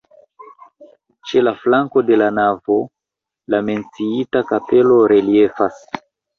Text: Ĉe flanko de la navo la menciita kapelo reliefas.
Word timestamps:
Ĉe 1.31 1.53
flanko 1.65 2.03
de 2.07 2.17
la 2.23 2.31
navo 2.39 2.79
la 3.55 3.61
menciita 3.71 4.45
kapelo 4.55 5.01
reliefas. 5.15 5.89